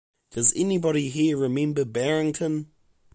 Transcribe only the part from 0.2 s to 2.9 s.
Does anybody here remember Barrington?